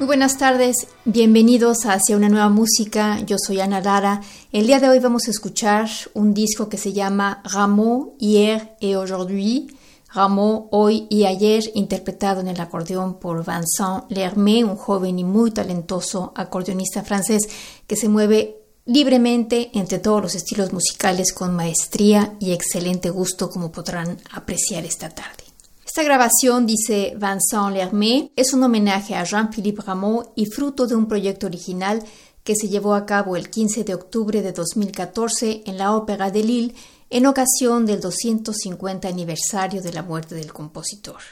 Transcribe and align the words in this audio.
Muy 0.00 0.06
buenas 0.06 0.38
tardes, 0.38 0.86
bienvenidos 1.04 1.84
Hacia 1.84 2.16
una 2.16 2.30
nueva 2.30 2.48
música. 2.48 3.20
Yo 3.26 3.36
soy 3.38 3.60
Ana 3.60 3.82
Lara. 3.82 4.22
El 4.50 4.66
día 4.66 4.80
de 4.80 4.88
hoy 4.88 4.98
vamos 4.98 5.28
a 5.28 5.30
escuchar 5.30 5.90
un 6.14 6.32
disco 6.32 6.70
que 6.70 6.78
se 6.78 6.94
llama 6.94 7.42
Rameau, 7.44 8.16
hier 8.18 8.76
et 8.80 8.96
aujourd'hui. 8.96 9.76
Rameau, 10.14 10.68
hoy 10.70 11.06
y 11.10 11.26
ayer, 11.26 11.64
interpretado 11.74 12.40
en 12.40 12.48
el 12.48 12.58
acordeón 12.58 13.20
por 13.20 13.44
Vincent 13.44 14.04
Lermé, 14.08 14.64
un 14.64 14.76
joven 14.76 15.18
y 15.18 15.24
muy 15.24 15.50
talentoso 15.50 16.32
acordeonista 16.34 17.02
francés 17.02 17.46
que 17.86 17.96
se 17.96 18.08
mueve 18.08 18.56
libremente 18.86 19.70
entre 19.74 19.98
todos 19.98 20.22
los 20.22 20.34
estilos 20.34 20.72
musicales 20.72 21.34
con 21.34 21.54
maestría 21.54 22.36
y 22.40 22.52
excelente 22.52 23.10
gusto 23.10 23.50
como 23.50 23.70
podrán 23.70 24.16
apreciar 24.32 24.86
esta 24.86 25.10
tarde. 25.10 25.49
Esta 25.90 26.04
grabación, 26.04 26.66
dice 26.66 27.16
Vincent 27.16 27.74
Lermé, 27.74 28.30
es 28.36 28.52
un 28.52 28.62
homenaje 28.62 29.16
a 29.16 29.24
Jean-Philippe 29.24 29.82
Rameau 29.82 30.30
y 30.36 30.46
fruto 30.46 30.86
de 30.86 30.94
un 30.94 31.08
proyecto 31.08 31.48
original 31.48 32.00
que 32.44 32.54
se 32.54 32.68
llevó 32.68 32.94
a 32.94 33.06
cabo 33.06 33.34
el 33.34 33.50
15 33.50 33.82
de 33.82 33.94
octubre 33.94 34.40
de 34.40 34.52
2014 34.52 35.64
en 35.66 35.78
la 35.78 35.96
Ópera 35.96 36.30
de 36.30 36.44
Lille 36.44 36.74
en 37.10 37.26
ocasión 37.26 37.86
del 37.86 38.00
250 38.00 39.08
aniversario 39.08 39.82
de 39.82 39.92
la 39.92 40.04
muerte 40.04 40.36
del 40.36 40.52
compositor. 40.52 41.22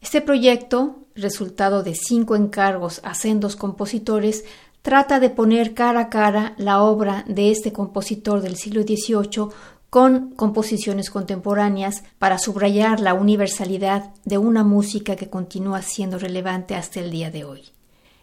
Este 0.00 0.20
proyecto, 0.20 0.96
resultado 1.14 1.84
de 1.84 1.94
cinco 1.94 2.34
encargos 2.34 3.00
a 3.04 3.14
sendos 3.14 3.54
compositores, 3.54 4.44
trata 4.82 5.20
de 5.20 5.30
poner 5.30 5.72
cara 5.72 6.00
a 6.00 6.10
cara 6.10 6.54
la 6.58 6.82
obra 6.82 7.24
de 7.28 7.52
este 7.52 7.72
compositor 7.72 8.42
del 8.42 8.56
siglo 8.56 8.82
XVIII 8.82 9.50
con 9.94 10.30
composiciones 10.30 11.08
contemporáneas 11.08 12.02
para 12.18 12.38
subrayar 12.38 12.98
la 12.98 13.14
universalidad 13.14 14.12
de 14.24 14.38
una 14.38 14.64
música 14.64 15.14
que 15.14 15.30
continúa 15.30 15.82
siendo 15.82 16.18
relevante 16.18 16.74
hasta 16.74 16.98
el 16.98 17.12
día 17.12 17.30
de 17.30 17.44
hoy. 17.44 17.62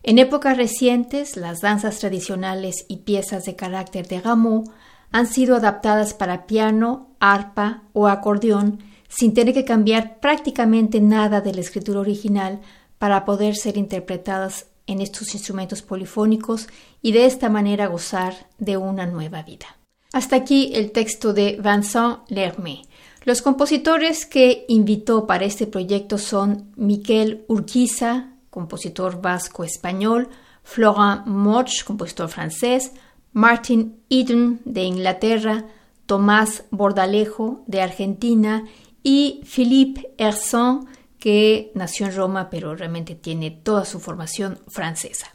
En 0.03 0.19
épocas 0.19 0.57
recientes, 0.57 1.37
las 1.37 1.61
danzas 1.61 1.99
tradicionales 1.99 2.83
y 2.89 2.97
piezas 2.97 3.45
de 3.45 3.55
carácter 3.55 4.05
de 4.09 4.19
Rameau 4.19 4.65
han 5.13 5.27
sido 5.27 5.55
adaptadas 5.55 6.13
para 6.13 6.45
piano, 6.45 7.07
arpa 7.21 7.83
o 7.93 8.09
acordeón 8.09 8.79
sin 9.07 9.33
tener 9.33 9.53
que 9.53 9.63
cambiar 9.63 10.19
prácticamente 10.19 10.99
nada 10.99 11.39
de 11.39 11.53
la 11.53 11.61
escritura 11.61 12.01
original 12.01 12.59
para 12.97 13.23
poder 13.23 13.55
ser 13.55 13.77
interpretadas 13.77 14.65
en 14.87 14.99
estos 14.99 15.33
instrumentos 15.35 15.81
polifónicos 15.81 16.67
y 17.01 17.13
de 17.13 17.27
esta 17.27 17.47
manera 17.47 17.87
gozar 17.87 18.33
de 18.57 18.75
una 18.75 19.05
nueva 19.05 19.41
vida. 19.43 19.67
Hasta 20.13 20.35
aquí 20.35 20.71
el 20.73 20.91
texto 20.91 21.33
de 21.33 21.59
Vincent 21.63 22.19
Lermé. 22.27 22.81
Los 23.23 23.41
compositores 23.41 24.25
que 24.25 24.65
invitó 24.67 25.25
para 25.25 25.45
este 25.45 25.67
proyecto 25.67 26.17
son 26.17 26.71
Miquel 26.75 27.45
Urquiza, 27.47 28.31
compositor 28.49 29.21
vasco-español, 29.21 30.27
Florent 30.63 31.27
Moch, 31.27 31.83
compositor 31.85 32.27
francés, 32.29 32.91
Martin 33.31 34.01
Eden 34.09 34.59
de 34.65 34.83
Inglaterra, 34.83 35.65
Tomás 36.05 36.63
Bordalejo 36.71 37.63
de 37.67 37.81
Argentina 37.81 38.65
y 39.03 39.41
Philippe 39.45 40.13
Herson, 40.17 40.87
que 41.19 41.71
nació 41.73 42.07
en 42.07 42.15
Roma 42.15 42.49
pero 42.49 42.75
realmente 42.75 43.15
tiene 43.15 43.51
toda 43.51 43.85
su 43.85 43.99
formación 43.99 44.59
francesa. 44.67 45.27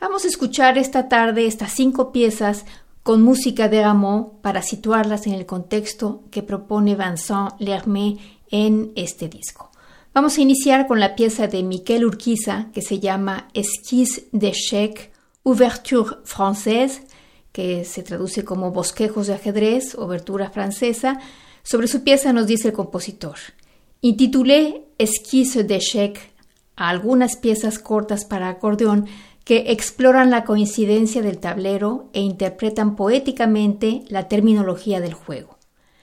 Vamos 0.00 0.24
a 0.24 0.28
escuchar 0.28 0.78
esta 0.78 1.08
tarde 1.08 1.46
estas 1.46 1.72
cinco 1.72 2.10
piezas 2.10 2.64
con 3.02 3.22
música 3.22 3.68
de 3.68 3.82
Rameau 3.82 4.40
para 4.42 4.62
situarlas 4.62 5.26
en 5.26 5.34
el 5.34 5.46
contexto 5.46 6.22
que 6.30 6.42
propone 6.42 6.96
Vincent 6.96 7.52
Lermé 7.58 8.18
en 8.50 8.92
este 8.94 9.28
disco. 9.28 9.70
Vamos 10.12 10.36
a 10.36 10.40
iniciar 10.40 10.86
con 10.86 11.00
la 11.00 11.14
pieza 11.14 11.46
de 11.46 11.62
Miquel 11.62 12.04
Urquiza 12.04 12.66
que 12.72 12.82
se 12.82 12.98
llama 12.98 13.48
Esquisse 13.54 14.24
d'échec, 14.32 15.12
Ouverture 15.44 16.16
française, 16.24 17.02
que 17.52 17.84
se 17.84 18.02
traduce 18.02 18.44
como 18.44 18.72
Bosquejos 18.72 19.28
de 19.28 19.34
ajedrez, 19.34 19.94
Obertura 19.94 20.50
francesa. 20.50 21.20
Sobre 21.62 21.88
su 21.88 22.02
pieza 22.02 22.32
nos 22.32 22.46
dice 22.46 22.68
el 22.68 22.74
compositor. 22.74 23.36
Intitulé 24.00 24.84
Esquisse 24.98 25.64
d'échec 25.64 26.18
a 26.76 26.88
algunas 26.88 27.36
piezas 27.36 27.78
cortas 27.78 28.24
para 28.24 28.48
acordeón 28.48 29.06
que 29.44 29.72
exploran 29.72 30.30
la 30.30 30.44
coincidencia 30.44 31.22
del 31.22 31.38
tablero 31.38 32.08
e 32.12 32.20
interpretan 32.20 32.96
poéticamente 32.96 34.02
la 34.08 34.28
terminología 34.28 35.00
del 35.00 35.14
juego. 35.14 35.60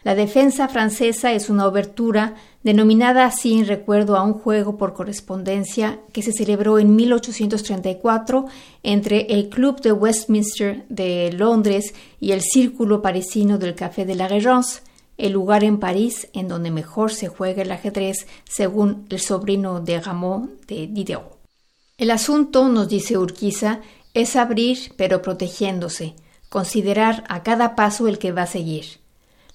La 0.08 0.16
defensa 0.16 0.70
francesa 0.70 1.34
es 1.34 1.50
una 1.50 1.68
obertura 1.68 2.36
denominada 2.64 3.26
así 3.26 3.60
en 3.60 3.68
recuerdo 3.68 4.16
a 4.16 4.24
un 4.24 4.34
juego 4.34 4.78
por 4.78 4.94
correspondencia 4.94 6.00
que 6.14 6.22
se 6.22 6.32
celebró 6.32 6.80
en 6.80 6.96
1834 6.96 8.46
entre 8.84 9.22
el 9.34 9.50
Club 9.50 9.82
de 9.82 9.92
Westminster 9.92 10.86
de 10.88 11.34
Londres 11.34 11.94
y 12.22 12.32
el 12.32 12.42
Círculo 12.42 13.02
Parisino 13.02 13.58
del 13.58 13.76
Café 13.76 14.06
de 14.06 14.16
la 14.16 14.30
Régence, 14.30 14.82
el 15.18 15.34
lugar 15.34 15.66
en 15.66 15.78
París 15.78 16.30
en 16.32 16.48
donde 16.48 16.72
mejor 16.72 17.12
se 17.12 17.28
juega 17.28 17.64
el 17.64 17.72
ajedrez 17.74 18.28
según 18.46 19.08
el 19.10 19.20
sobrino 19.20 19.82
de 19.82 20.00
Rameau 20.00 20.50
de 20.68 20.88
Diderot. 20.88 21.37
El 21.98 22.12
asunto, 22.12 22.70
nos 22.70 22.90
dice 22.90 23.18
Urquiza, 23.18 23.80
es 24.14 24.36
abrir 24.36 24.94
pero 24.98 25.24
protegiéndose, 25.24 26.14
considerar 26.48 27.24
a 27.28 27.42
cada 27.42 27.76
paso 27.76 28.08
el 28.08 28.20
que 28.20 28.32
va 28.32 28.44
a 28.44 28.48
seguir. 28.48 29.00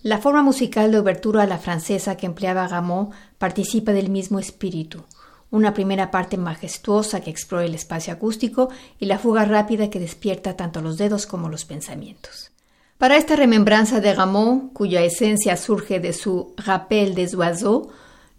La 0.02 0.18
forma 0.18 0.42
musical 0.42 0.90
de 0.90 0.98
obertura 0.98 1.44
a 1.44 1.46
la 1.46 1.58
francesa 1.58 2.16
que 2.16 2.26
empleaba 2.26 2.66
Rameau 2.66 3.10
participa 3.38 3.92
del 3.92 4.10
mismo 4.10 4.40
espíritu. 4.40 5.04
Una 5.52 5.72
primera 5.72 6.10
parte 6.10 6.36
majestuosa 6.36 7.20
que 7.20 7.30
explora 7.30 7.64
el 7.64 7.76
espacio 7.76 8.12
acústico 8.12 8.70
y 8.98 9.06
la 9.06 9.20
fuga 9.20 9.44
rápida 9.44 9.88
que 9.88 10.00
despierta 10.00 10.56
tanto 10.56 10.82
los 10.82 10.98
dedos 10.98 11.26
como 11.26 11.48
los 11.48 11.64
pensamientos. 11.64 12.50
Para 12.98 13.18
esta 13.18 13.36
remembranza 13.36 14.00
de 14.00 14.14
Rameau, 14.14 14.72
cuya 14.72 15.02
esencia 15.02 15.56
surge 15.56 16.00
de 16.00 16.12
su 16.12 16.54
Rappel 16.56 17.14
des 17.14 17.34
oiseaux, 17.36 17.92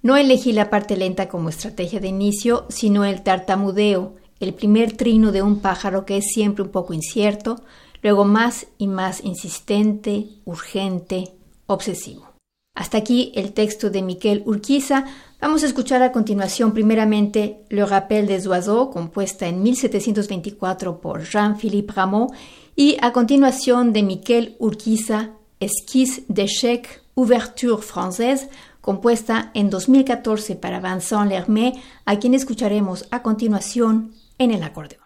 no 0.04 0.18
elegí 0.18 0.52
la 0.52 0.70
parte 0.70 0.96
lenta 0.96 1.30
como 1.30 1.50
estrategia 1.50 2.00
de 2.00 2.10
inicio, 2.10 2.66
sino 2.70 3.06
el 3.06 3.24
tartamudeo, 3.24 4.16
el 4.40 4.54
primer 4.54 4.96
trino 4.96 5.32
de 5.32 5.42
un 5.42 5.62
pájaro 5.62 6.06
que 6.06 6.18
es 6.18 6.26
siempre 6.34 6.64
un 6.64 6.70
poco 6.70 6.94
incierto, 6.94 7.62
luego 8.02 8.26
más 8.26 8.68
y 8.78 8.88
más 8.88 9.24
insistente, 9.24 10.28
urgente, 10.44 11.32
obsesivo. 11.68 12.34
Hasta 12.76 12.98
aquí 12.98 13.32
el 13.36 13.54
texto 13.54 13.90
de 13.90 14.02
Miquel 14.02 14.44
Urquiza. 14.46 15.06
Vamos 15.40 15.64
a 15.64 15.68
escuchar 15.68 16.02
a 16.02 16.12
continuación 16.12 16.74
primeramente 16.74 17.64
Le 17.70 17.86
Rappel 17.86 18.28
des 18.28 18.46
Oiseaux, 18.48 18.92
compuesta 18.92 19.48
en 19.48 19.64
1724 19.64 21.00
por 21.00 21.24
Jean-Philippe 21.24 21.94
Rameau, 21.94 22.34
y 22.76 22.98
a 23.02 23.14
continuación 23.14 23.94
de 23.94 24.04
Miquel 24.04 24.56
Urquiza, 24.60 25.30
Esquisse 25.60 26.24
d'échec, 26.28 27.04
Ouverture 27.16 27.82
française, 27.84 28.50
compuesta 28.84 29.50
en 29.54 29.70
2014 29.70 30.58
para 30.58 30.82
Vincent 30.82 31.30
Lermé, 31.30 31.82
a 32.04 32.20
quien 32.20 32.34
escucharemos 32.34 33.08
a 33.12 33.24
continuación 33.24 34.12
en 34.38 34.52
el 34.52 34.62
acordeón. 34.62 35.02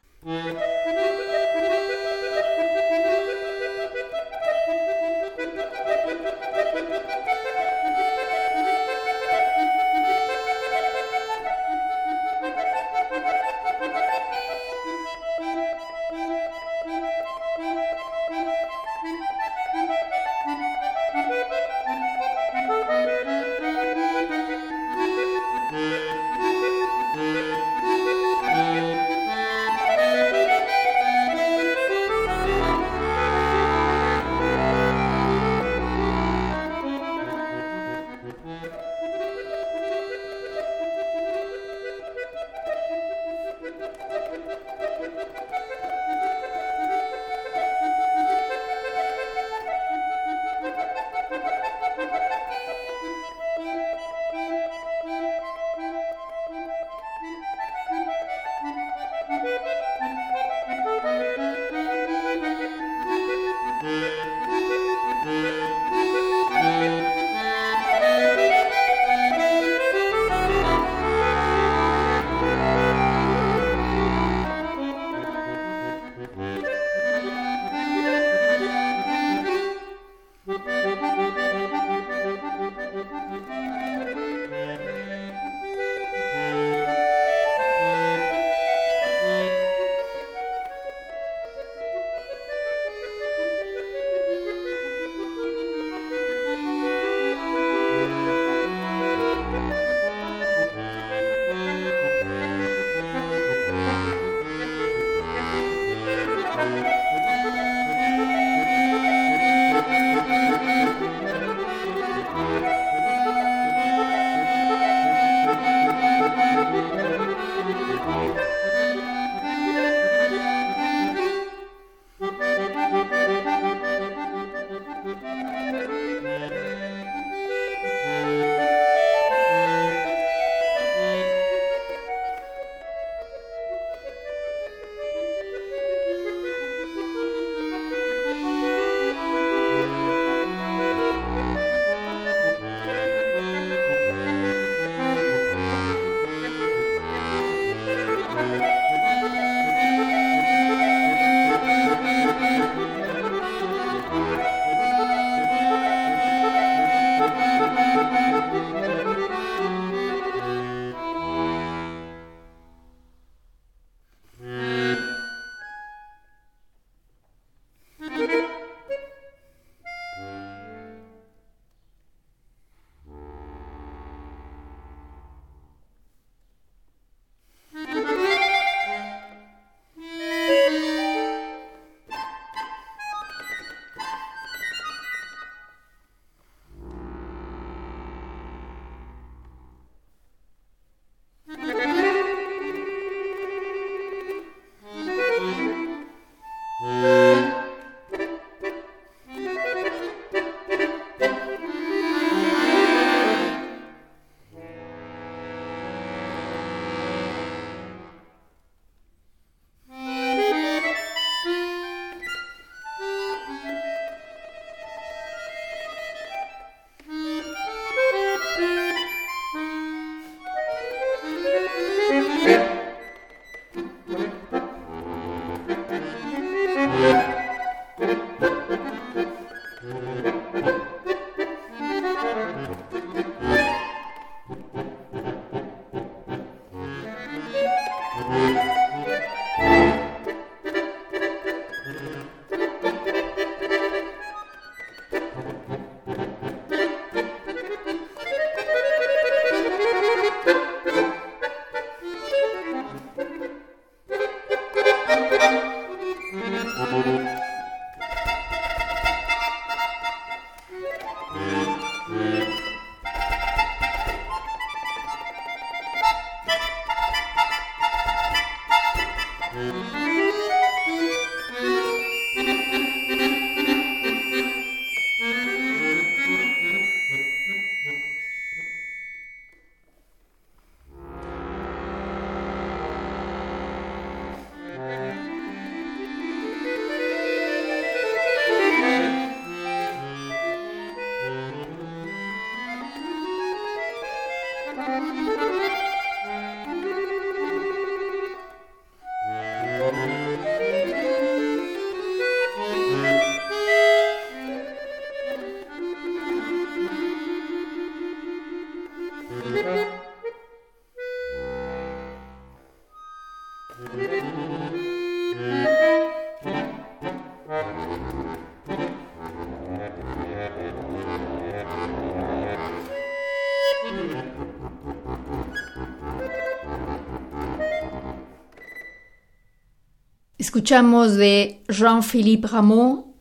Escuchamos 330.48 331.18
de 331.18 331.62
Jean-Philippe 331.68 332.48
Rameau 332.48 333.14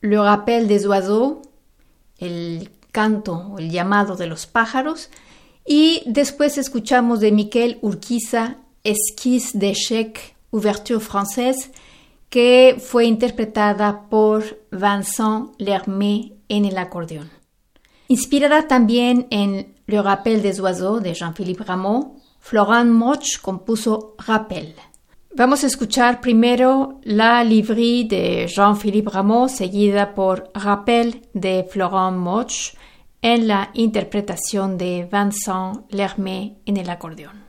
Le 0.00 0.18
rappel 0.18 0.66
des 0.66 0.86
oiseaux, 0.86 1.42
el 2.18 2.70
canto 2.90 3.34
o 3.34 3.58
el 3.58 3.70
llamado 3.70 4.16
de 4.16 4.26
los 4.26 4.46
pájaros, 4.46 5.10
y 5.66 6.02
después 6.06 6.56
escuchamos 6.56 7.20
de 7.20 7.32
Miquel 7.32 7.78
Urquiza 7.82 8.56
Esquisse 8.82 9.58
d'échec, 9.58 10.34
ouverture 10.52 11.02
française, 11.02 11.70
que 12.30 12.76
fue 12.78 13.04
interpretada 13.04 14.08
por 14.08 14.42
Vincent 14.72 15.52
Lermé 15.58 16.32
en 16.48 16.64
el 16.64 16.78
acordeón. 16.78 17.28
Inspirada 18.08 18.66
también 18.68 19.26
en 19.30 19.66
Le 19.86 20.00
rappel 20.00 20.40
des 20.40 20.60
oiseaux 20.60 20.98
de 20.98 21.12
Jean-Philippe 21.12 21.60
Rameau, 21.60 22.16
Florent 22.40 22.90
Moch 22.90 23.36
compuso 23.42 24.14
Rappel. 24.16 24.74
Vamos 25.32 25.62
a 25.62 25.68
escuchar 25.68 26.20
primero 26.20 26.98
la 27.04 27.44
livrie 27.44 28.04
de 28.04 28.48
Jean-Philippe 28.48 29.10
Rameau, 29.10 29.48
seguida 29.48 30.12
por 30.12 30.50
Rappel 30.54 31.28
de 31.34 31.64
Florent 31.70 32.16
Moch, 32.16 32.74
en 33.22 33.46
la 33.46 33.70
interpretación 33.74 34.76
de 34.76 35.08
Vincent 35.10 35.90
Lermé 35.92 36.56
en 36.66 36.76
el 36.78 36.90
acordeón. 36.90 37.44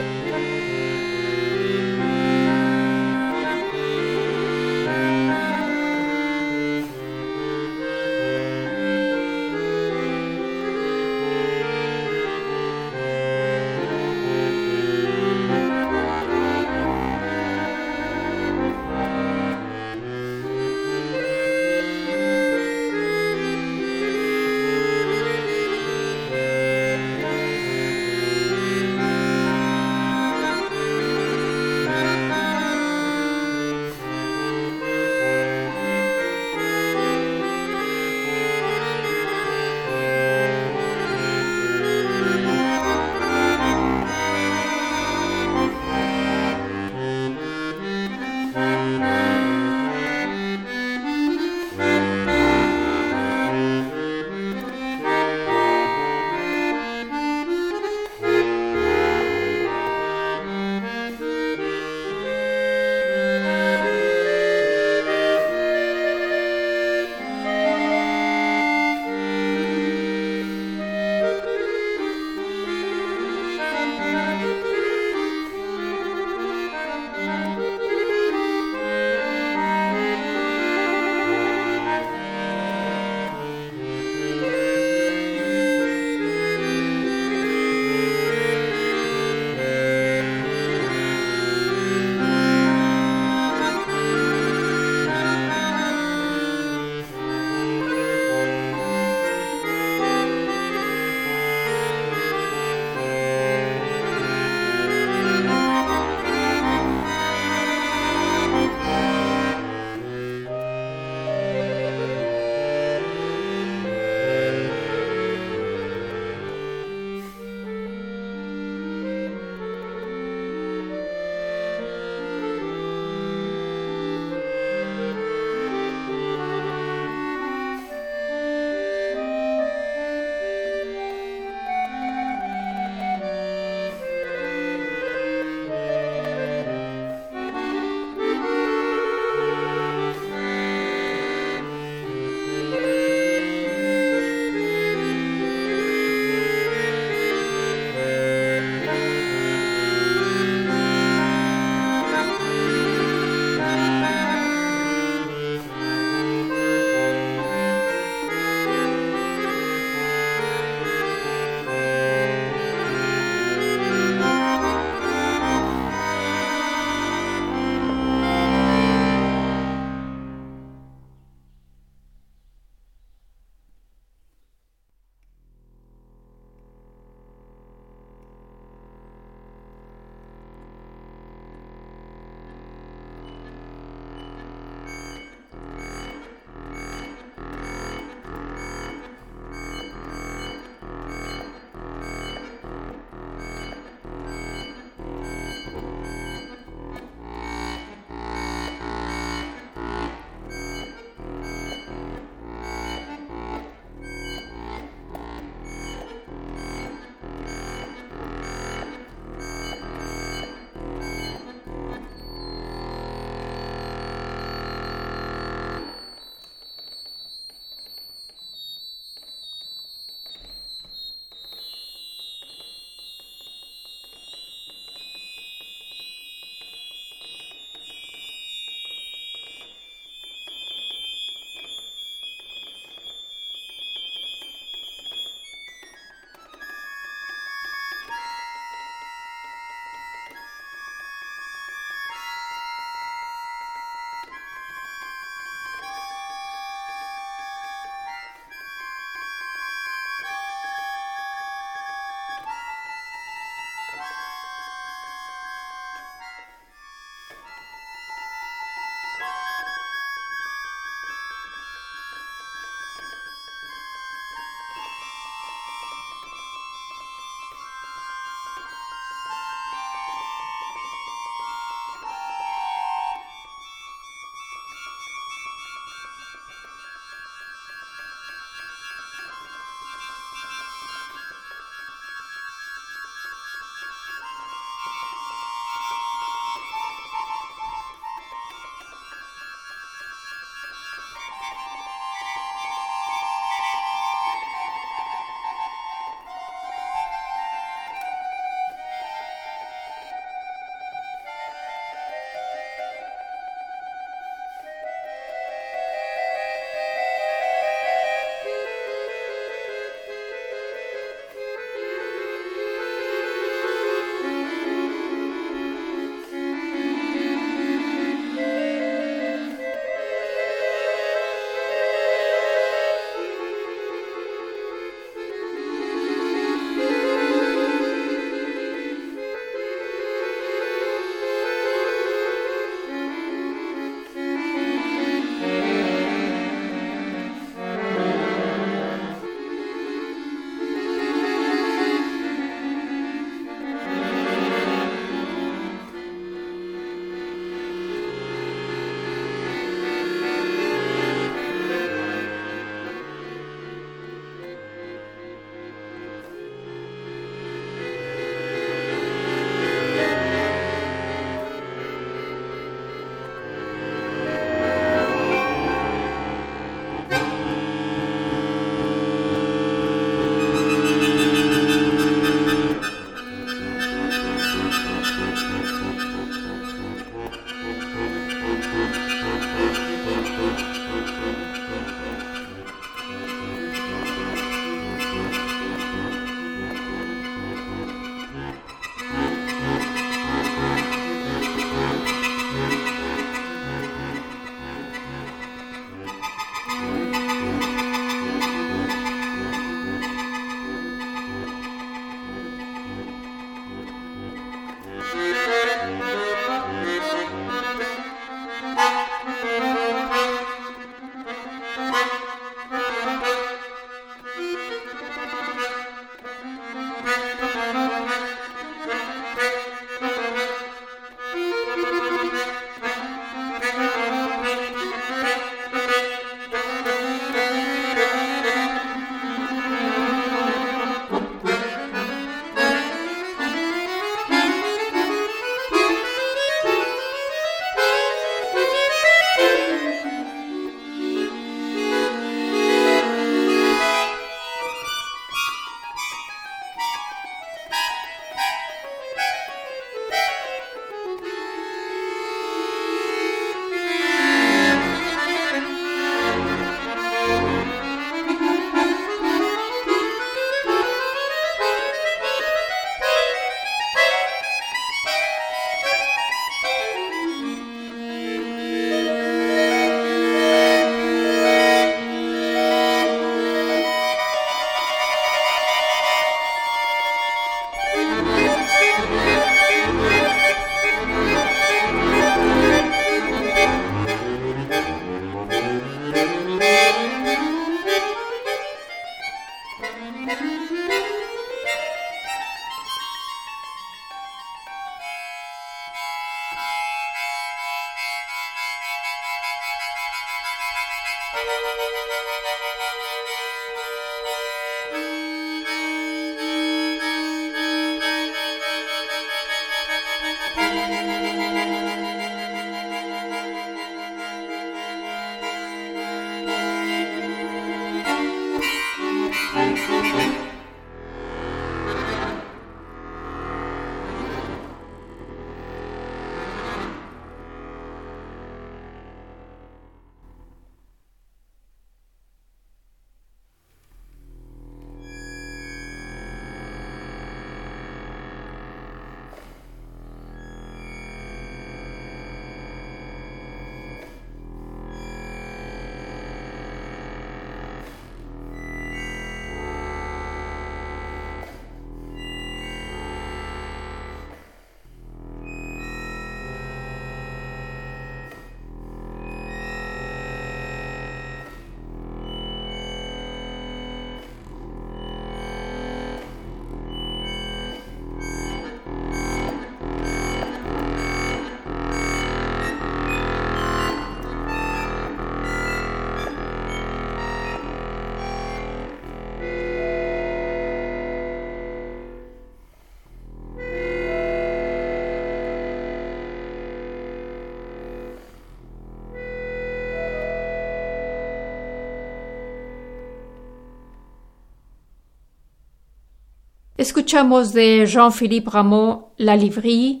Escuchamos 596.78 597.52
de 597.54 597.86
Jean-Philippe 597.86 598.50
Rameau 598.50 599.08
La 599.16 599.34
Livrie 599.34 600.00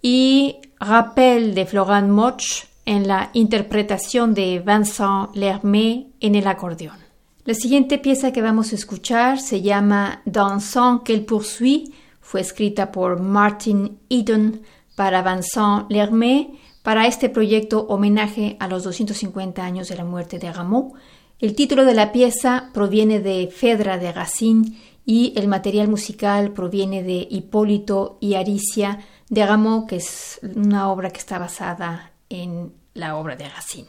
y 0.00 0.56
Rappel 0.80 1.54
de 1.54 1.66
Florent 1.66 2.08
Moch 2.08 2.64
en 2.86 3.06
la 3.06 3.28
interpretación 3.34 4.32
de 4.32 4.58
Vincent 4.58 5.34
Lermé 5.34 6.06
en 6.20 6.34
el 6.34 6.46
acordeón. 6.46 6.96
La 7.44 7.52
siguiente 7.52 7.98
pieza 7.98 8.32
que 8.32 8.40
vamos 8.40 8.72
a 8.72 8.76
escuchar 8.76 9.38
se 9.38 9.60
llama 9.60 10.22
Dansant 10.24 11.02
qu'elle 11.02 11.26
poursuit, 11.26 11.92
fue 12.22 12.40
escrita 12.40 12.90
por 12.90 13.20
Martin 13.20 13.98
Eden 14.08 14.62
para 14.96 15.20
Vincent 15.20 15.90
Lermé 15.90 16.54
para 16.82 17.06
este 17.06 17.28
proyecto 17.28 17.80
homenaje 17.80 18.56
a 18.60 18.68
los 18.68 18.82
250 18.84 19.62
años 19.62 19.88
de 19.88 19.96
la 19.96 20.06
muerte 20.06 20.38
de 20.38 20.50
Rameau. 20.50 20.94
El 21.38 21.54
título 21.54 21.84
de 21.84 21.92
la 21.92 22.12
pieza 22.12 22.70
proviene 22.72 23.20
de 23.20 23.52
Fedra 23.54 23.98
de 23.98 24.10
Racine 24.10 24.93
y 25.06 25.32
el 25.36 25.48
material 25.48 25.88
musical 25.88 26.52
proviene 26.52 27.02
de 27.02 27.26
Hipólito 27.30 28.18
y 28.20 28.34
Aricia 28.34 29.00
de 29.28 29.46
Rameau, 29.46 29.86
que 29.86 29.96
es 29.96 30.40
una 30.42 30.90
obra 30.90 31.10
que 31.10 31.18
está 31.18 31.38
basada 31.38 32.12
en 32.28 32.72
la 32.94 33.16
obra 33.16 33.36
de 33.36 33.48
Racine. 33.48 33.88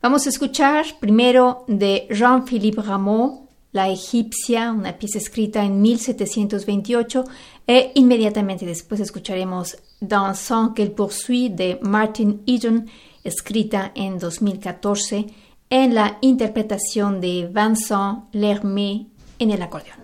Vamos 0.00 0.26
a 0.26 0.28
escuchar 0.30 0.86
primero 1.00 1.64
de 1.66 2.06
Jean-Philippe 2.10 2.82
Rameau, 2.82 3.48
La 3.72 3.88
Egipcia, 3.88 4.72
una 4.72 4.96
pieza 4.96 5.18
escrita 5.18 5.64
en 5.64 5.82
1728, 5.82 7.24
e 7.66 7.92
inmediatamente 7.96 8.64
después 8.64 9.00
escucharemos 9.00 9.76
Dansant 10.00 10.74
qu'elle 10.74 10.94
poursuit 10.94 11.50
de 11.50 11.78
Martin 11.82 12.42
Eden, 12.46 12.88
escrita 13.24 13.92
en 13.94 14.18
2014, 14.18 15.26
en 15.68 15.94
la 15.94 16.16
interpretación 16.22 17.20
de 17.20 17.50
Vincent 17.52 18.32
Lermé 18.32 19.08
en 19.38 19.50
el 19.50 19.60
acordeón. 19.60 19.97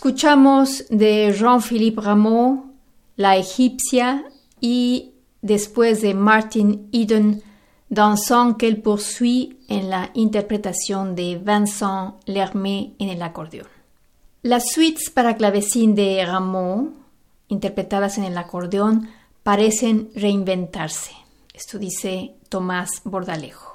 Escuchamos 0.00 0.86
de 0.88 1.30
Jean-Philippe 1.38 2.00
Rameau, 2.00 2.72
La 3.16 3.36
Egipcia 3.36 4.24
y 4.58 5.12
después 5.42 6.00
de 6.00 6.14
Martin 6.14 6.88
Eden, 6.90 7.42
Dansant 7.90 8.56
qu'elle 8.56 8.80
poursuit 8.80 9.58
en 9.68 9.90
la 9.90 10.08
interpretación 10.14 11.14
de 11.14 11.36
Vincent 11.36 12.14
Lermé 12.24 12.94
en 12.98 13.10
el 13.10 13.20
acordeón. 13.20 13.66
Las 14.40 14.70
suites 14.72 15.10
para 15.10 15.36
clavecín 15.36 15.94
de 15.94 16.24
Rameau, 16.24 16.94
interpretadas 17.48 18.16
en 18.16 18.24
el 18.24 18.38
acordeón, 18.38 19.10
parecen 19.42 20.08
reinventarse. 20.14 21.12
Esto 21.52 21.78
dice 21.78 22.36
Tomás 22.48 23.02
Bordalejo. 23.04 23.69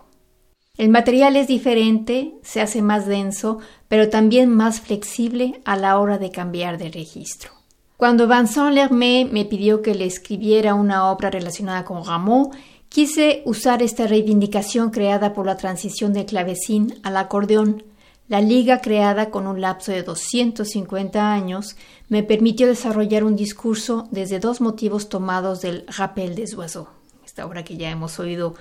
El 0.78 0.90
material 0.90 1.38
es 1.38 1.48
diferente, 1.48 2.34
se 2.44 2.60
hace 2.60 2.82
más 2.82 3.06
denso, 3.06 3.60
pero 3.88 4.10
también 4.10 4.54
más 4.54 4.82
flexible 4.82 5.62
a 5.64 5.78
la 5.78 5.98
hora 6.00 6.18
de 6.18 6.32
cambiar 6.32 6.78
de 6.78 6.90
registro. 6.90 7.52
Cuando 7.96 8.28
Vincent 8.28 8.74
Lermé 8.74 9.26
me 9.32 9.46
pidió 9.46 9.82
que 9.82 9.96
le 9.96 10.06
escribiera 10.06 10.74
una 10.74 11.10
obra 11.10 11.30
relacionada 11.30 11.86
con 11.86 12.06
Rameau, 12.06 12.52
quise 12.90 13.42
usar 13.46 13.82
esta 13.82 14.06
reivindicación 14.06 14.90
creada 14.90 15.34
por 15.34 15.46
la 15.46 15.56
transición 15.56 16.12
del 16.12 16.26
clavecín 16.26 17.00
al 17.04 17.16
acordeón. 17.16 17.84
La 18.28 18.42
liga 18.42 18.82
creada 18.82 19.30
con 19.30 19.48
un 19.48 19.62
lapso 19.62 19.94
de 19.94 20.04
250 20.04 21.32
años 21.32 21.78
me 22.10 22.22
permitió 22.22 22.68
desarrollar 22.68 23.24
un 23.24 23.38
discurso 23.38 24.10
desde 24.12 24.40
dos 24.40 24.60
motivos 24.60 25.08
tomados 25.08 25.62
del 25.62 25.86
Rappel 25.88 26.36
des 26.36 26.54
Oiseaux, 26.58 26.90
esta 27.24 27.46
obra 27.46 27.64
que 27.64 27.78
ya 27.78 27.90
hemos 27.92 28.20
oído 28.20 28.56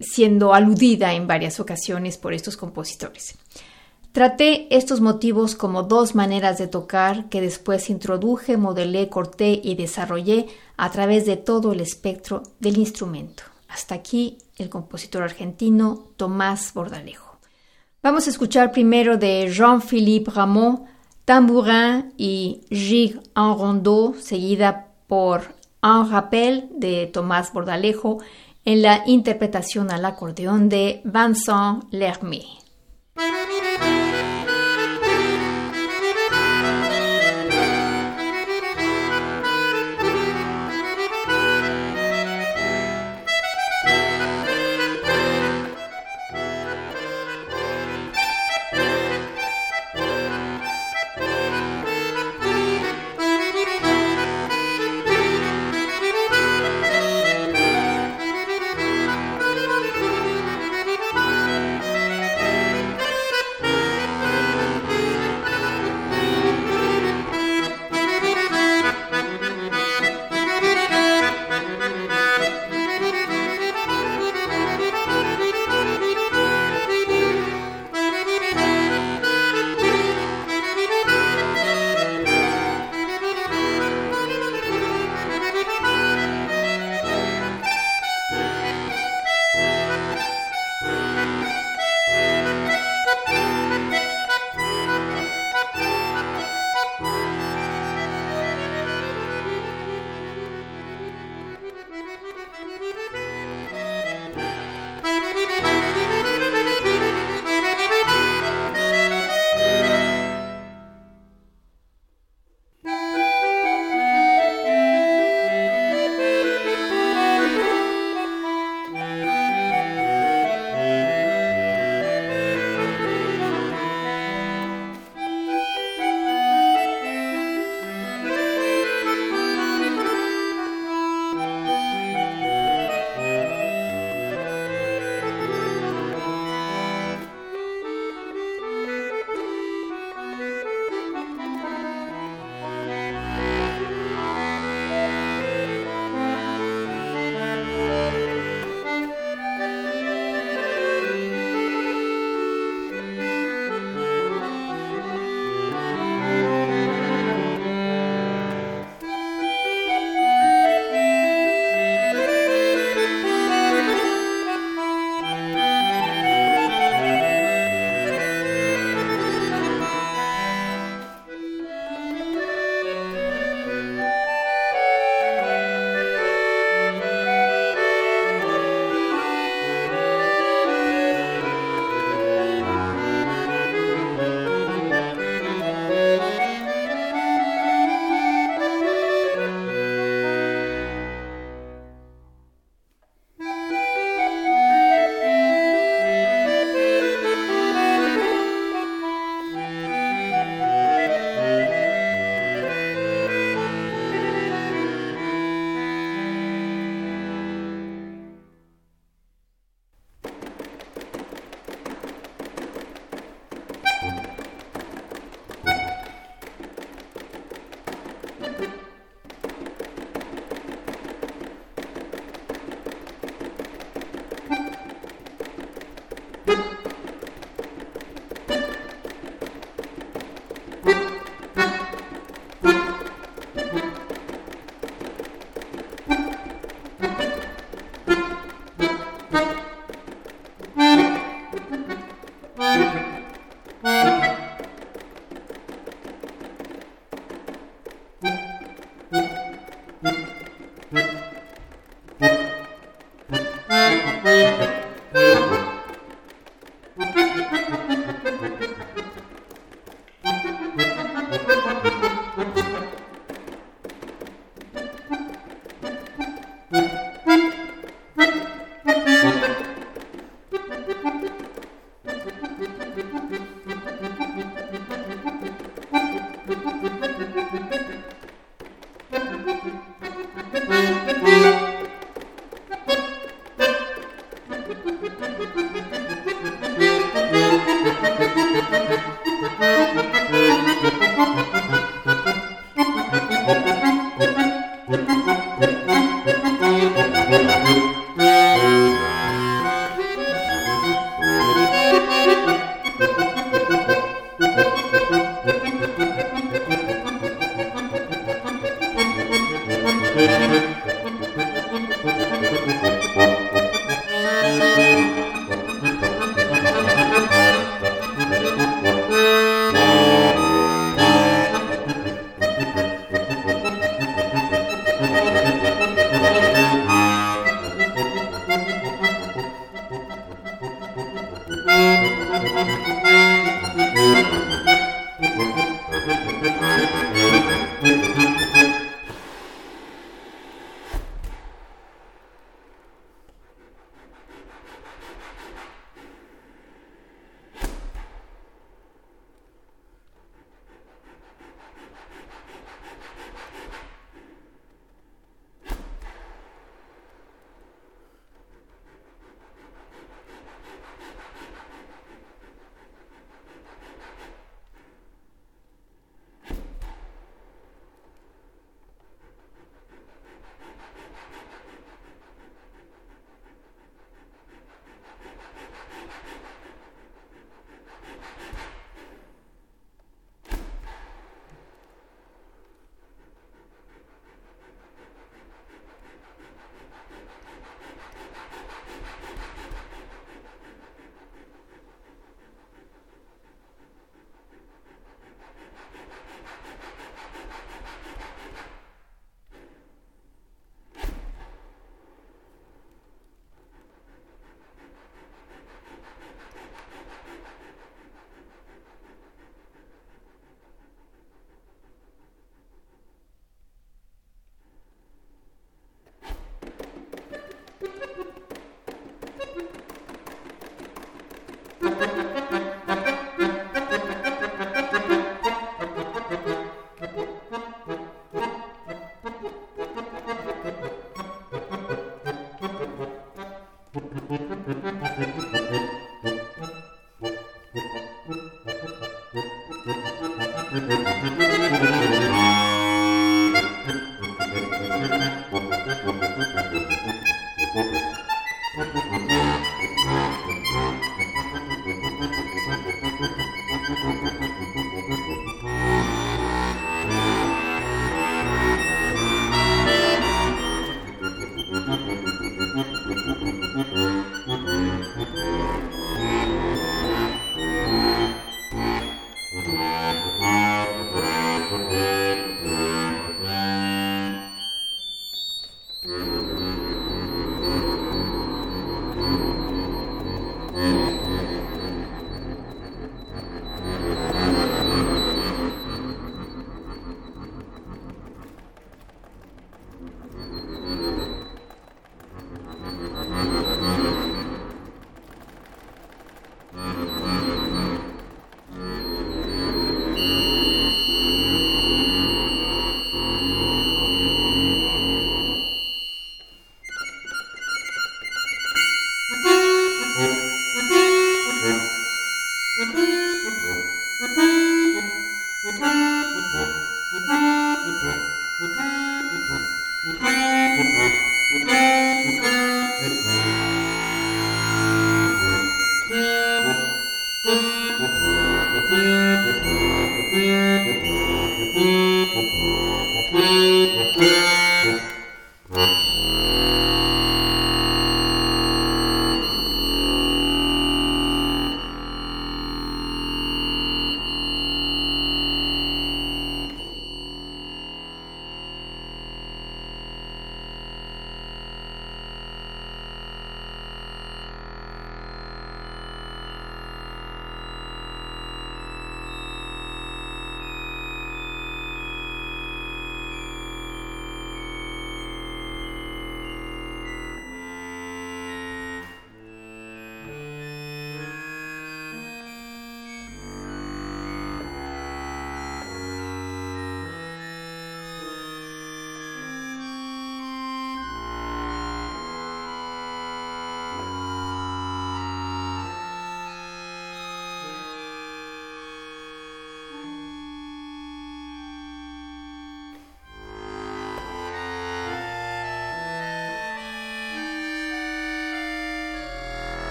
siendo 0.00 0.54
aludida 0.54 1.14
en 1.14 1.26
varias 1.26 1.60
ocasiones 1.60 2.18
por 2.18 2.32
estos 2.32 2.56
compositores. 2.56 3.36
Traté 4.12 4.74
estos 4.74 5.00
motivos 5.00 5.54
como 5.54 5.82
dos 5.82 6.14
maneras 6.14 6.58
de 6.58 6.66
tocar 6.66 7.28
que 7.28 7.40
después 7.40 7.90
introduje, 7.90 8.56
modelé, 8.56 9.08
corté 9.08 9.60
y 9.62 9.74
desarrollé 9.74 10.46
a 10.76 10.90
través 10.90 11.26
de 11.26 11.36
todo 11.36 11.72
el 11.72 11.80
espectro 11.80 12.42
del 12.58 12.78
instrumento. 12.78 13.44
Hasta 13.68 13.94
aquí 13.94 14.38
el 14.56 14.70
compositor 14.70 15.22
argentino 15.22 16.08
Tomás 16.16 16.72
Bordalejo. 16.74 17.38
Vamos 18.02 18.26
a 18.26 18.30
escuchar 18.30 18.72
primero 18.72 19.18
de 19.18 19.52
Jean-Philippe 19.52 20.30
Rameau, 20.30 20.86
Tambourin 21.24 22.14
y 22.16 22.62
Gigue 22.70 23.20
en 23.36 23.58
rondeau, 23.58 24.14
seguida 24.18 24.88
por 25.06 25.54
Un 25.82 26.10
rappel 26.10 26.70
de 26.72 27.06
Tomás 27.06 27.52
Bordalejo 27.52 28.18
en 28.68 28.82
la 28.82 29.02
interpretación 29.06 29.90
al 29.90 30.04
acordeón 30.04 30.68
de 30.68 31.00
Vincent 31.02 31.84
Lermé. 31.90 32.42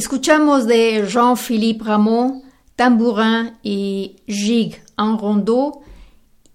Escuchamos 0.00 0.66
de 0.66 1.06
Jean-Philippe 1.06 1.84
Rameau, 1.84 2.42
tambourin 2.74 3.58
y 3.62 4.16
gigue 4.26 4.82
en 4.96 5.18
rondeau, 5.18 5.82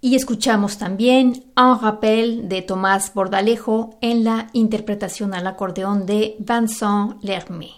y 0.01 0.15
escuchamos 0.15 0.79
también 0.79 1.45
Un 1.55 1.79
rappel 1.79 2.49
de 2.49 2.63
Tomás 2.63 3.13
Bordalejo 3.13 3.99
en 4.01 4.23
la 4.23 4.47
interpretación 4.53 5.35
al 5.35 5.45
acordeón 5.45 6.07
de 6.07 6.35
Vincent 6.39 7.21
Lermé. 7.21 7.69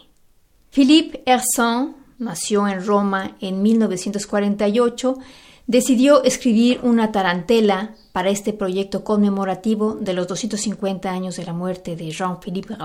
Philippe 0.70 1.22
Hersan 1.26 1.98
nació 2.18 2.66
en 2.70 2.86
Roma 2.86 3.36
en 3.42 3.62
1948, 3.62 5.18
decidió 5.66 6.24
escribir 6.24 6.80
una 6.82 7.12
tarantela 7.12 7.94
para 8.14 8.30
este 8.30 8.54
proyecto 8.54 9.04
conmemorativo 9.04 9.96
de 9.96 10.14
los 10.14 10.30
250 10.30 11.12
años 11.12 11.36
de 11.36 11.44
la 11.44 11.52
muerte 11.52 11.98
de 11.98 12.10
Jean-Philippe. 12.10 12.78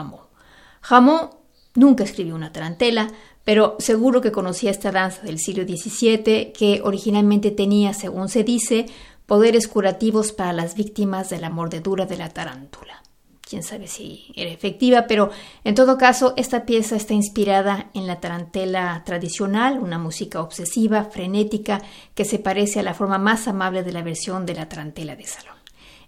Rameau 0.83 1.42
nunca 1.75 2.05
escribió 2.05 2.35
una 2.35 2.53
tarantela, 2.53 3.11
pero 3.45 3.77
seguro 3.79 4.21
que 4.21 4.33
conocía 4.33 4.71
esta 4.71 4.93
danza 4.93 5.23
del 5.23 5.39
siglo 5.39 5.65
XVII 5.65 6.53
que 6.53 6.81
originalmente 6.85 7.51
tenía, 7.51 7.93
según 7.93 8.29
se 8.29 8.45
dice, 8.45 8.87
poderes 9.27 9.69
curativos 9.69 10.33
para 10.33 10.53
las 10.53 10.75
víctimas 10.75 11.31
de 11.31 11.39
la 11.39 11.51
mordedura 11.51 12.07
de 12.07 12.17
la 12.17 12.29
tarántula. 12.29 13.03
Quién 13.41 13.63
sabe 13.63 13.87
si 13.87 14.33
era 14.35 14.51
efectiva, 14.51 15.07
pero 15.07 15.31
en 15.65 15.75
todo 15.75 15.99
caso 15.99 16.33
esta 16.37 16.65
pieza 16.65 16.97
está 16.97 17.13
inspirada 17.13 17.91
en 17.93 18.07
la 18.07 18.21
tarantela 18.21 19.03
tradicional, 19.05 19.79
una 19.79 19.99
música 19.99 20.41
obsesiva, 20.41 21.05
frenética, 21.05 21.83
que 22.15 22.25
se 22.25 22.39
parece 22.39 22.81
a 22.81 22.83
la 22.83 22.95
forma 22.95 23.19
más 23.19 23.49
amable 23.49 23.83
de 23.83 23.93
la 23.93 24.03
versión 24.03 24.47
de 24.47 24.55
la 24.55 24.69
tarantela 24.69 25.17
de 25.17 25.27
salón. 25.27 25.62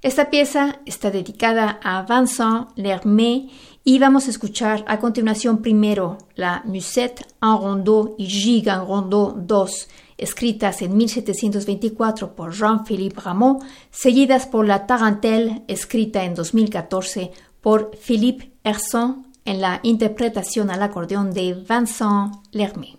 Esta 0.05 0.29
pieza 0.29 0.81
está 0.85 1.11
dedicada 1.11 1.81
a 1.83 2.03
Vincent 2.03 2.69
Lermé 2.77 3.49
y 3.85 3.99
vamos 3.99 4.27
a 4.27 4.31
escuchar 4.31 4.85
a 4.87 4.99
continuación 4.99 5.63
primero 5.63 6.19
la 6.35 6.61
Musette 6.67 7.23
en 7.41 7.59
rondeau 7.59 8.15
y 8.19 8.27
Gigue 8.27 8.71
en 8.71 8.87
rondeau 8.87 9.33
2, 9.35 9.89
escritas 10.19 10.83
en 10.83 10.95
1724 10.95 12.37
por 12.37 12.53
Jean-Philippe 12.53 13.19
Rameau, 13.19 13.61
seguidas 13.91 14.47
por 14.47 14.67
la 14.67 14.87
Tarantelle, 14.87 15.63
escrita 15.69 16.23
en 16.25 16.35
2014 16.35 17.31
por 17.63 17.97
Philippe 17.97 18.53
Herson 18.63 19.33
en 19.47 19.63
la 19.63 19.81
interpretación 19.85 20.69
al 20.71 20.83
acordeón 20.83 21.33
de 21.33 21.55
Vincent 21.55 22.35
Lermé. 22.53 22.99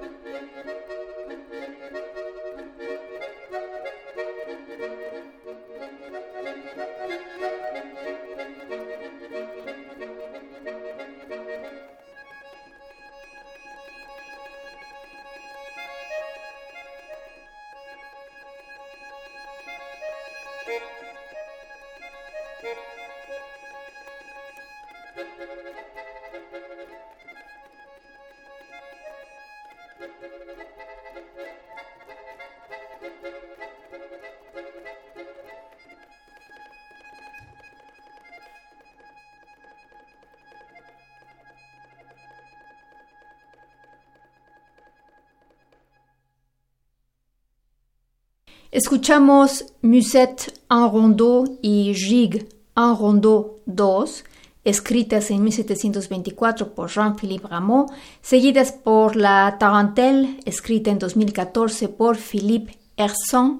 Escuchamos 48.71 49.65
Musette 49.81 50.53
en 50.69 50.89
rondeau 50.89 51.59
y 51.61 51.93
Gigue 51.93 52.47
en 52.77 52.97
rondeau 52.97 53.57
2, 53.65 54.23
escritas 54.63 55.29
en 55.29 55.43
1724 55.43 56.73
por 56.73 56.89
Jean-Philippe 56.89 57.49
Rameau, 57.49 57.87
seguidas 58.21 58.71
por 58.71 59.17
la 59.17 59.57
Tarantelle, 59.59 60.39
escrita 60.45 60.89
en 60.89 60.99
2014 60.99 61.89
por 61.89 62.15
Philippe 62.15 62.77
Herson, 62.95 63.59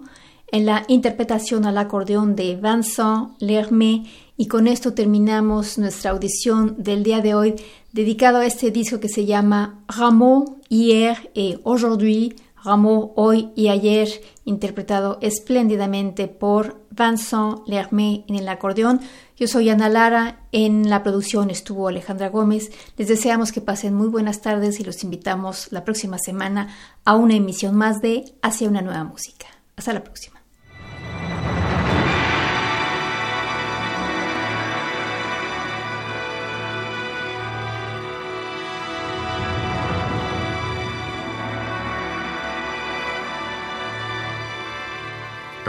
en 0.49 0.65
la 0.65 0.85
interpretación 0.87 1.65
al 1.65 1.77
acordeón 1.77 2.37
de 2.37 2.55
Vincent 2.55 3.31
Lermé. 3.39 4.05
Y 4.37 4.47
con 4.47 4.65
esto 4.65 4.93
terminamos 4.93 5.77
nuestra 5.77 6.11
audición 6.11 6.75
del 6.77 7.03
día 7.03 7.19
de 7.19 7.35
hoy, 7.35 7.55
dedicado 7.91 8.37
a 8.37 8.45
este 8.45 8.71
disco 8.71 9.01
que 9.01 9.09
se 9.09 9.25
llama 9.25 9.83
Rameau, 9.89 10.61
hier 10.69 11.17
et 11.35 11.59
aujourd'hui, 11.63 12.33
Rameau 12.63 13.13
hoy 13.15 13.51
y 13.55 13.69
ayer, 13.69 14.07
interpretado 14.45 15.17
espléndidamente 15.21 16.27
por 16.27 16.81
Vincent 16.91 17.67
Lermé 17.67 18.25
en 18.27 18.35
el 18.35 18.47
acordeón. 18.49 19.01
Yo 19.37 19.47
soy 19.47 19.69
Ana 19.69 19.89
Lara, 19.89 20.45
en 20.51 20.89
la 20.89 21.03
producción 21.03 21.49
estuvo 21.49 21.87
Alejandra 21.87 22.29
Gómez. 22.29 22.71
Les 22.97 23.07
deseamos 23.07 23.51
que 23.51 23.61
pasen 23.61 23.93
muy 23.93 24.07
buenas 24.07 24.41
tardes 24.41 24.79
y 24.79 24.83
los 24.83 25.03
invitamos 25.03 25.71
la 25.71 25.83
próxima 25.83 26.17
semana 26.19 26.75
a 27.05 27.15
una 27.15 27.35
emisión 27.35 27.75
más 27.75 28.01
de 28.01 28.35
Hacia 28.41 28.69
una 28.69 28.81
nueva 28.81 29.03
música. 29.03 29.47
Hasta 29.75 29.93
la 29.93 30.03
próxima. 30.03 30.40